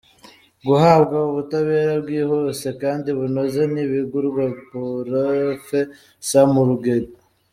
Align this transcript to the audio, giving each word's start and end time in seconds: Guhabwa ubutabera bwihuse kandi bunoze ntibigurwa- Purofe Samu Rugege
Guhabwa 0.67 1.17
ubutabera 1.29 1.93
bwihuse 2.03 2.67
kandi 2.81 3.09
bunoze 3.17 3.61
ntibigurwa- 3.73 4.43
Purofe 4.69 5.79
Samu 6.29 6.61
Rugege 6.69 7.13